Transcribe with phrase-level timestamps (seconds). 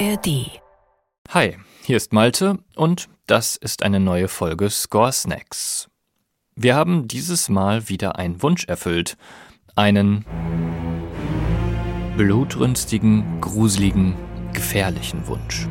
[0.00, 0.60] ARD.
[1.28, 5.88] Hi, hier ist Malte und das ist eine neue Folge Score Snacks.
[6.56, 9.16] Wir haben dieses Mal wieder einen Wunsch erfüllt.
[9.76, 10.24] Einen
[12.16, 14.16] blutrünstigen, gruseligen,
[14.52, 15.68] gefährlichen Wunsch.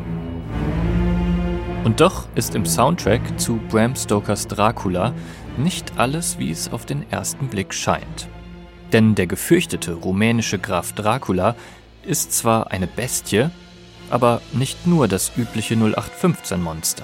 [1.84, 5.14] Und doch ist im Soundtrack zu Bram Stokers Dracula
[5.58, 8.30] nicht alles, wie es auf den ersten Blick scheint.
[8.94, 11.56] Denn der gefürchtete rumänische Graf Dracula
[12.04, 13.50] ist zwar eine Bestie,
[14.14, 17.04] aber nicht nur das übliche 0815-Monster.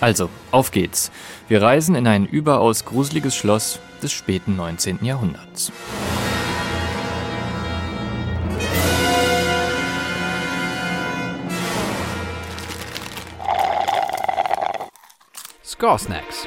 [0.00, 1.10] Also, auf geht's.
[1.48, 5.02] Wir reisen in ein überaus gruseliges Schloss des späten 19.
[5.02, 5.72] Jahrhunderts.
[15.64, 16.46] Score Snacks.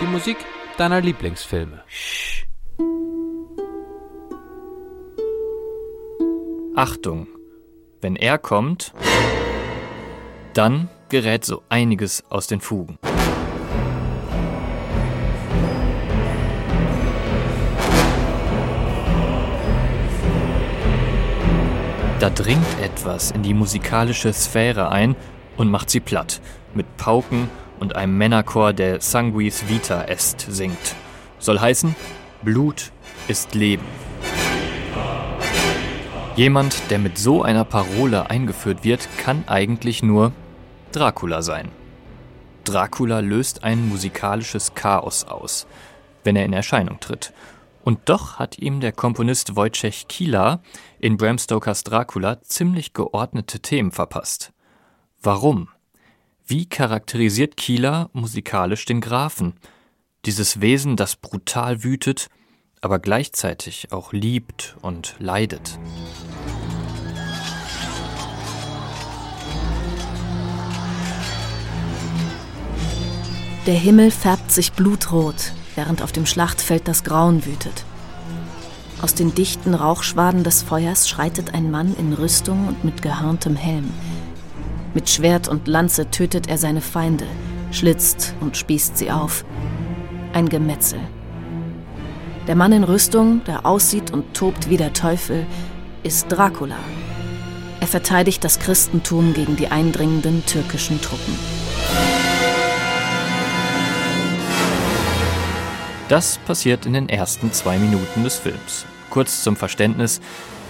[0.00, 0.38] Die Musik
[0.76, 1.84] deiner Lieblingsfilme.
[6.74, 7.28] Achtung,
[8.00, 8.92] wenn er kommt,
[10.54, 12.98] dann gerät so einiges aus den Fugen.
[22.20, 25.16] Da dringt etwas in die musikalische Sphäre ein
[25.56, 26.42] und macht sie platt,
[26.74, 30.94] mit Pauken und einem Männerchor, der Sanguis Vita Est singt.
[31.38, 31.96] Soll heißen,
[32.42, 32.92] Blut
[33.26, 34.09] ist Leben.
[36.40, 40.32] Jemand, der mit so einer Parole eingeführt wird, kann eigentlich nur
[40.90, 41.68] Dracula sein.
[42.64, 45.66] Dracula löst ein musikalisches Chaos aus,
[46.24, 47.34] wenn er in Erscheinung tritt.
[47.84, 50.62] Und doch hat ihm der Komponist Wojciech Kila
[50.98, 54.54] in Bram Stokers Dracula ziemlich geordnete Themen verpasst.
[55.20, 55.68] Warum?
[56.46, 59.56] Wie charakterisiert Kila musikalisch den Grafen?
[60.24, 62.30] Dieses Wesen, das brutal wütet,
[62.80, 65.78] aber gleichzeitig auch liebt und leidet.
[73.66, 77.84] Der Himmel färbt sich blutrot, während auf dem Schlachtfeld das Grauen wütet.
[79.02, 83.90] Aus den dichten Rauchschwaden des Feuers schreitet ein Mann in Rüstung und mit gehörntem Helm.
[84.94, 87.26] Mit Schwert und Lanze tötet er seine Feinde,
[87.70, 89.44] schlitzt und spießt sie auf.
[90.32, 91.00] Ein Gemetzel.
[92.46, 95.46] Der Mann in Rüstung, der aussieht und tobt wie der Teufel,
[96.02, 96.78] ist Dracula.
[97.80, 101.34] Er verteidigt das Christentum gegen die eindringenden türkischen Truppen.
[106.10, 108.84] Das passiert in den ersten zwei Minuten des Films.
[109.10, 110.20] Kurz zum Verständnis,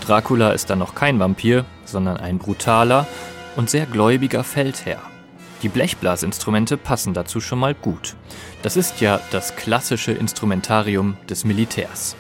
[0.02, 3.06] Dracula ist dann noch kein Vampir, sondern ein brutaler
[3.56, 5.00] und sehr gläubiger Feldherr.
[5.62, 8.16] Die Blechblasinstrumente passen dazu schon mal gut.
[8.62, 12.16] Das ist ja das klassische Instrumentarium des Militärs.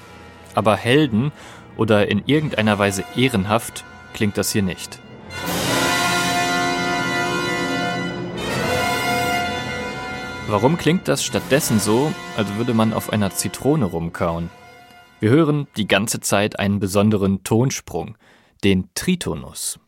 [0.54, 1.30] Aber Helden
[1.76, 4.98] oder in irgendeiner Weise ehrenhaft klingt das hier nicht.
[10.50, 14.50] Warum klingt das stattdessen so, als würde man auf einer Zitrone rumkauen?
[15.20, 18.18] Wir hören die ganze Zeit einen besonderen Tonsprung,
[18.64, 19.78] den Tritonus.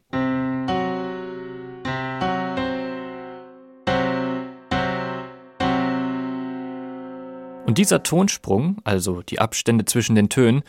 [7.67, 10.63] Und dieser Tonsprung, also die Abstände zwischen den Tönen,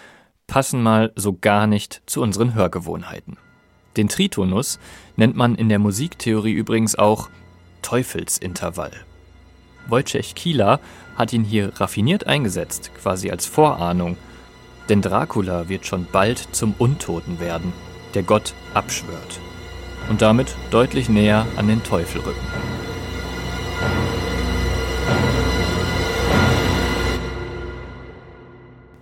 [0.47, 3.37] passen mal so gar nicht zu unseren Hörgewohnheiten.
[3.95, 4.79] Den Tritonus
[5.17, 7.29] nennt man in der Musiktheorie übrigens auch
[7.83, 9.05] Teufelsintervall.
[9.87, 10.79] Wojciech Kieler
[11.15, 14.17] hat ihn hier raffiniert eingesetzt, quasi als Vorahnung.
[14.89, 17.73] Denn Dracula wird schon bald zum Untoten werden,
[18.13, 19.39] der Gott abschwört.
[20.09, 22.47] Und damit deutlich näher an den Teufel rücken.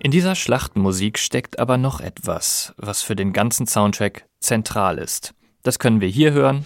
[0.04, 5.32] In dieser Schlachtenmusik steckt aber noch etwas, was für den ganzen Soundtrack zentral ist.
[5.62, 6.64] Das können wir hier hören.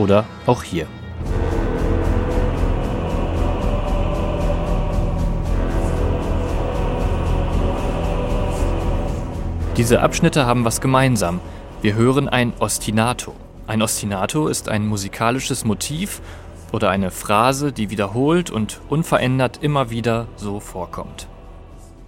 [0.00, 0.86] Oder auch hier.
[9.76, 11.40] Diese Abschnitte haben was gemeinsam.
[11.82, 13.34] Wir hören ein Ostinato.
[13.66, 16.22] Ein Ostinato ist ein musikalisches Motiv
[16.72, 21.28] oder eine Phrase, die wiederholt und unverändert immer wieder so vorkommt.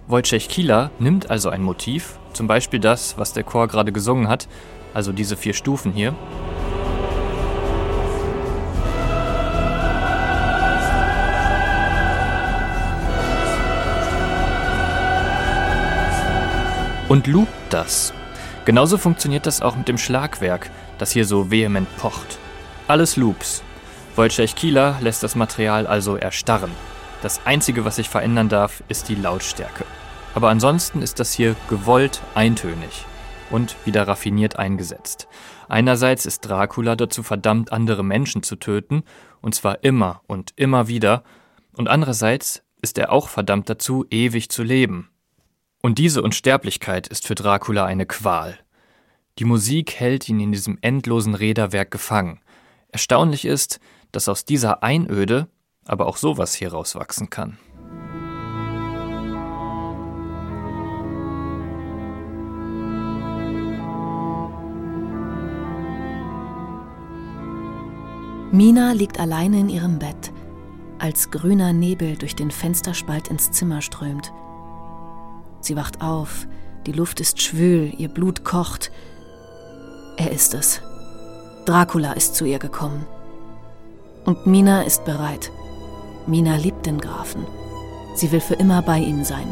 [0.07, 4.47] Wojciech Kieler nimmt also ein Motiv, zum Beispiel das, was der Chor gerade gesungen hat,
[4.95, 6.15] also diese vier Stufen hier,
[17.13, 18.11] und loopt das.
[18.65, 22.39] Genauso funktioniert das auch mit dem Schlagwerk, das hier so vehement pocht.
[22.87, 23.61] Alles Loops.
[24.15, 26.71] Wojciech Kieler lässt das Material also erstarren.
[27.21, 29.85] Das Einzige, was sich verändern darf, ist die Lautstärke.
[30.33, 33.05] Aber ansonsten ist das hier gewollt eintönig
[33.51, 35.27] und wieder raffiniert eingesetzt.
[35.69, 39.03] Einerseits ist Dracula dazu verdammt, andere Menschen zu töten,
[39.39, 41.21] und zwar immer und immer wieder,
[41.77, 45.12] und andererseits ist er auch verdammt dazu, ewig zu leben.
[45.85, 48.57] Und diese Unsterblichkeit ist für Dracula eine Qual.
[49.37, 52.39] Die Musik hält ihn in diesem endlosen Räderwerk gefangen.
[52.87, 53.81] Erstaunlich ist,
[54.13, 55.49] dass aus dieser Einöde
[55.83, 57.57] aber auch sowas hier rauswachsen kann.
[68.53, 70.31] Mina liegt alleine in ihrem Bett,
[70.97, 74.31] als grüner Nebel durch den Fensterspalt ins Zimmer strömt.
[75.63, 76.45] Sie wacht auf,
[76.85, 78.91] die Luft ist schwül, ihr Blut kocht.
[80.17, 80.81] Er ist es.
[81.65, 83.05] Dracula ist zu ihr gekommen.
[84.25, 85.51] Und Mina ist bereit.
[86.27, 87.47] Mina liebt den Grafen.
[88.15, 89.47] Sie will für immer bei ihm sein.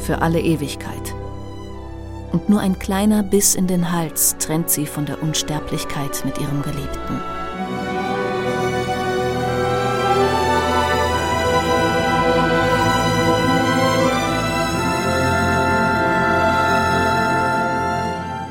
[0.00, 1.14] Für alle Ewigkeit.
[2.32, 6.60] Und nur ein kleiner Biss in den Hals trennt sie von der Unsterblichkeit mit ihrem
[6.60, 7.39] Geliebten.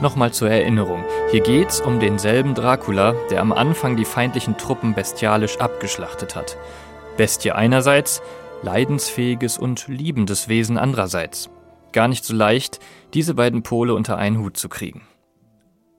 [0.01, 1.03] Nochmal zur Erinnerung.
[1.29, 6.57] Hier geht's um denselben Dracula, der am Anfang die feindlichen Truppen bestialisch abgeschlachtet hat.
[7.17, 8.21] Bestie einerseits,
[8.61, 11.49] leidensfähiges und liebendes Wesen andererseits.
[11.91, 12.79] Gar nicht so leicht,
[13.13, 15.01] diese beiden Pole unter einen Hut zu kriegen.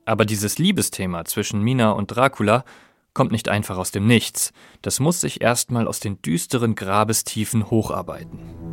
[0.06, 2.64] Aber dieses Liebesthema zwischen Mina und Dracula
[3.12, 4.55] kommt nicht einfach aus dem Nichts.
[4.81, 8.69] Das muss sich erstmal aus den düsteren Grabestiefen hocharbeiten.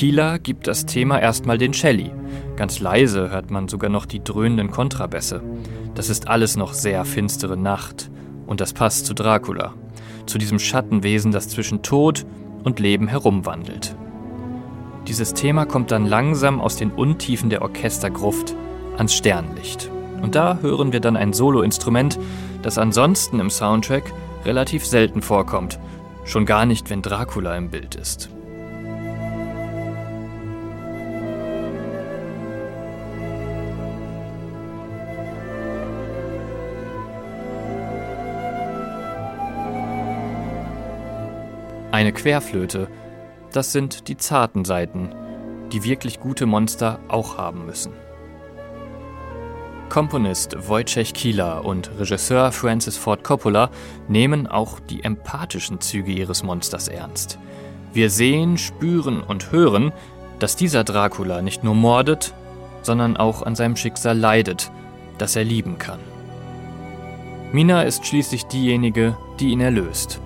[0.00, 2.10] Kieler gibt das Thema erstmal den Celli.
[2.56, 5.42] Ganz leise hört man sogar noch die dröhnenden Kontrabässe.
[5.94, 8.10] Das ist alles noch sehr finstere Nacht.
[8.46, 9.74] Und das passt zu Dracula.
[10.24, 12.24] Zu diesem Schattenwesen, das zwischen Tod
[12.64, 13.94] und Leben herumwandelt.
[15.06, 18.56] Dieses Thema kommt dann langsam aus den Untiefen der Orchestergruft
[18.96, 19.90] ans Sternlicht.
[20.22, 22.18] Und da hören wir dann ein Soloinstrument,
[22.62, 24.14] das ansonsten im Soundtrack
[24.46, 25.78] relativ selten vorkommt.
[26.24, 28.30] Schon gar nicht, wenn Dracula im Bild ist.
[42.00, 42.88] Eine Querflöte,
[43.52, 45.10] das sind die zarten Seiten,
[45.70, 47.92] die wirklich gute Monster auch haben müssen.
[49.90, 53.68] Komponist Wojciech Kieler und Regisseur Francis Ford Coppola
[54.08, 57.38] nehmen auch die empathischen Züge ihres Monsters ernst.
[57.92, 59.92] Wir sehen, spüren und hören,
[60.38, 62.32] dass dieser Dracula nicht nur mordet,
[62.80, 64.72] sondern auch an seinem Schicksal leidet,
[65.18, 66.00] das er lieben kann.
[67.52, 70.18] Mina ist schließlich diejenige, die ihn erlöst.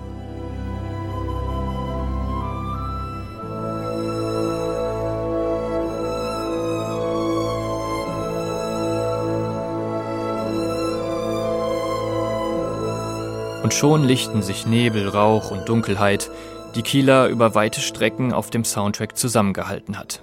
[13.65, 16.29] Und schon lichten sich Nebel, Rauch und Dunkelheit,
[16.75, 20.21] die Kieler über weite Strecken auf dem Soundtrack zusammengehalten hat.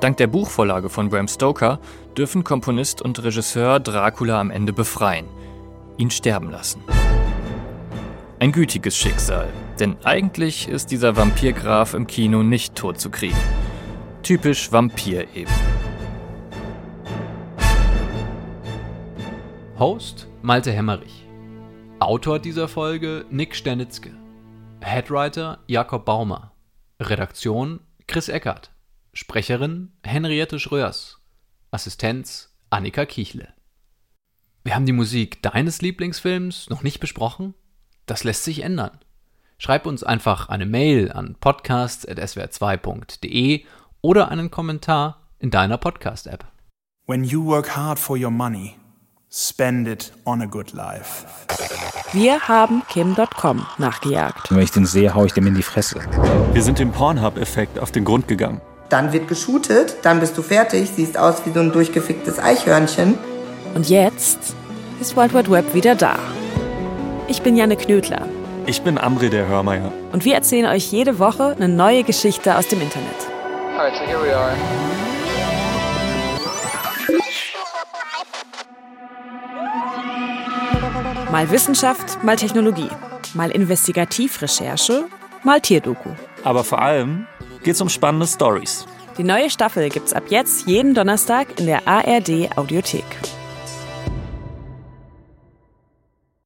[0.00, 1.78] Dank der Buchvorlage von Bram Stoker
[2.18, 5.26] dürfen Komponist und Regisseur Dracula am Ende befreien,
[5.98, 6.82] ihn sterben lassen.
[8.40, 9.46] Ein gütiges Schicksal,
[9.78, 13.38] denn eigentlich ist dieser Vampirgraf im Kino nicht tot zu kriegen.
[14.24, 15.52] Typisch Vampir eben.
[19.78, 21.24] Host Malte Hemmerich.
[22.04, 24.12] Autor dieser Folge Nick Sternitzke.
[24.82, 26.52] Headwriter Jakob Baumer.
[27.00, 28.72] Redaktion Chris Eckert.
[29.14, 31.22] Sprecherin Henriette Schröers.
[31.70, 33.54] Assistenz Annika Kichle.
[34.64, 37.54] Wir haben die Musik deines Lieblingsfilms noch nicht besprochen?
[38.04, 39.00] Das lässt sich ändern.
[39.56, 43.64] Schreib uns einfach eine Mail an podcasts.swr2.de
[44.02, 46.44] oder einen Kommentar in deiner Podcast-App.
[47.06, 48.76] When you work hard for your money,
[49.34, 51.26] spend it on a good life.
[52.12, 54.50] Wir haben Kim.com nachgejagt.
[54.50, 56.00] Wenn ich den sehe, haue ich dem in die Fresse.
[56.52, 58.60] Wir sind dem Pornhub-Effekt auf den Grund gegangen.
[58.90, 63.18] Dann wird geshootet, dann bist du fertig, siehst aus wie so ein durchgeficktes Eichhörnchen.
[63.74, 64.54] Und jetzt
[65.00, 66.16] ist World Wide Web wieder da.
[67.26, 68.28] Ich bin Janne Knödler.
[68.66, 69.92] Ich bin Amri der Hörmeier.
[70.12, 73.08] Und wir erzählen euch jede Woche eine neue Geschichte aus dem Internet.
[73.76, 74.54] Alright, so here we are.
[81.34, 82.88] Mal Wissenschaft, mal Technologie.
[83.34, 85.06] Mal Investigativrecherche,
[85.42, 86.10] mal Tierdoku.
[86.44, 87.26] Aber vor allem
[87.64, 88.86] geht's um spannende Stories.
[89.18, 93.02] Die neue Staffel gibt's ab jetzt jeden Donnerstag in der ARD Audiothek.